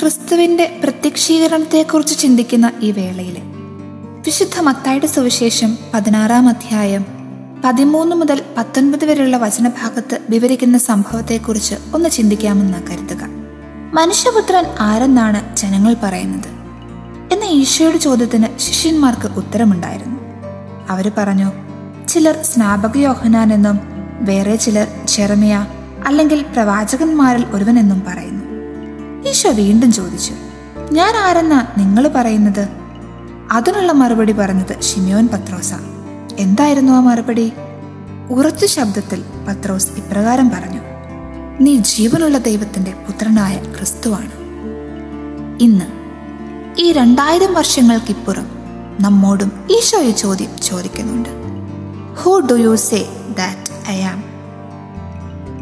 [0.00, 3.36] ക്രിസ്തുവിന്റെ പ്രത്യക്ഷീകരണത്തെക്കുറിച്ച് ചിന്തിക്കുന്ന ഈ വേളയിൽ
[4.26, 7.06] വിശുദ്ധ മത്തായുടെ സുവിശേഷം പതിനാറാം അധ്യായം
[7.64, 13.24] പതിമൂന്ന് മുതൽ പത്തൊൻപത് വരെയുള്ള വചനഭാഗത്ത് വിവരിക്കുന്ന സംഭവത്തെക്കുറിച്ച് ഒന്ന് ചിന്തിക്കാമെന്ന് കരുതുക.
[13.94, 16.48] മനുഷ്യപുത്രൻ ആരെന്നാണ് ജനങ്ങൾ പറയുന്നത്?
[17.32, 20.20] എന്ന ഈശോയുടെ ചോദ്യത്തിന് ശിഷ്യന്മാർക്ക് ഉത്തരമുണ്ടായിരുന്നു.
[20.88, 21.52] അവർ പറഞ്ഞു
[22.08, 23.78] ചിലർ സ്നാപക യോഹനാൻ എന്നും
[24.20, 25.66] വേറെ ചിലർ ചെറമിയ
[26.06, 28.37] അല്ലെങ്കിൽ പ്രവാചകന്മാരിൽ ഒരുവനെന്നും പറയുന്നു.
[29.28, 30.32] ഈശോ വീണ്ടും ചോദിച്ചു
[30.92, 32.68] ഞാൻ ആരെന്നാ നിങ്ങൾ പറയുന്നത്?
[33.52, 35.72] അതിനുള്ള മറുപടി പറഞ്ഞത് ഷിമിയോൻ പത്രോസ.
[36.38, 37.52] എന്തായിരുന്നു ആ മറുപടി?
[38.30, 40.80] ഉറച്ച ശബ്ദത്തിൽ പത്രോസ് ഇപ്രകാരം പറഞ്ഞു
[41.60, 44.30] നീ ജീവനുള്ള ദൈവത്തിന്റെ പുത്രനായ ക്രിസ്തുവാണ്.
[45.62, 45.84] ഇന്ന്
[46.80, 48.48] ഈ രണ്ടായിരം വർഷങ്ങൾക്കിപ്പുറം
[49.00, 51.28] നമ്മോടും ഈശോ ഈ ചോദ്യം ചോദിക്കുന്നുണ്ട്.
[52.18, 53.00] Who do you say
[53.38, 54.24] that I am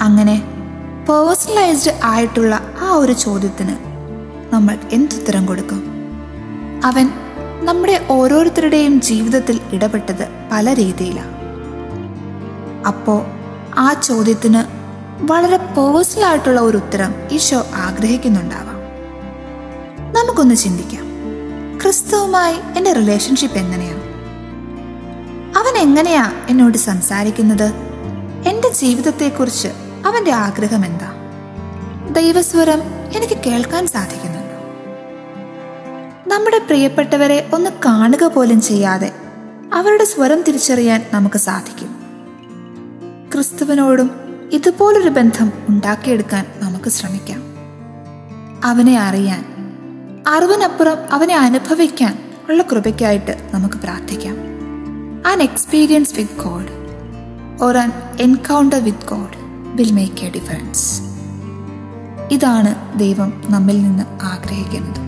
[0.00, 0.51] അങ്ങനെ
[1.08, 3.76] പേഴ്സണലൈസ്ഡ് ആയിട്ടുള്ള ആ ഒരു ചോദ്യത്തിന്
[4.54, 5.82] നമ്മൾ എന്തുത്തരം കൊടുക്കും?
[6.84, 7.10] അവൻ
[7.62, 11.34] നമ്മുടെ ഓരോരുത്തരുടെയും ജീവിതത്തിൽ ഇടപെട്ടത് പല രീതിയിലാണ്
[12.86, 13.26] അപ്പോൾ
[13.78, 14.64] ആ ചോദ്യത്തിന്
[15.32, 18.78] വളരെ പേഴ്സണൽ ആയിട്ടുള്ള ഒരു ഉത്തരം ഈശോ ആഗ്രഹിക്കുന്നുണ്ടാവാം.
[20.12, 21.04] നമുക്കൊന്ന് ചിന്തിക്കാം.
[21.82, 24.02] ക്രിസ്തുവുമായി എന്റെ റിലേഷൻഷിപ്പ് എങ്ങനെയാണ്
[25.58, 27.72] അവൻ എങ്ങനെയാ എന്നോട് സംസാരിക്കുന്നത്?
[28.48, 29.68] എന്റെ ജീവിതത്തെക്കുറിച്ച്
[30.06, 31.12] അവന്റെ ആഗ്രഹം എന്താ?
[32.12, 32.82] ദൈവസ്വരം
[33.16, 34.42] എനിക്ക് കേൾക്കാൻ സാധിക്കുന്നുണ്ടോ?
[36.34, 39.12] നമ്മുടെ പ്രിയപ്പെട്ടവരെ ഒന്ന് കാണുക പോലും ചെയ്യാതെ
[39.74, 41.96] അവരുടെ സ്വരം തിരിച്ചറിയാൻ നമുക്ക് സാധിക്കും.
[43.34, 44.10] ക്രിസ്തുവിനോടും
[44.52, 47.42] ഇതുപോലൊരു ബന്ധം ഉണ്ടാക്കിയെടുക്കാൻ നമുക്ക് ശ്രമിക്കാം.
[48.64, 49.44] അവനെ അറിയാൻ
[50.28, 54.36] അറിവിനപ്പുറം അവനെ അനുഭവിക്കാൻ ഉള്ള കൃപയ്ക്കായിട്ട് നമുക്ക് പ്രാർത്ഥിക്കാം.
[55.26, 56.68] An experience with God
[57.64, 59.41] or an encounter with God
[59.76, 60.84] will make a difference
[62.28, 64.98] ഇതാണ് ദൈവം നമ്മിൽ നിന്ന് ആഗ്രഹിക്കുന്നത്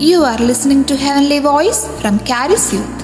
[0.00, 2.95] You are listening to Heavenly Voice from Caris Youth.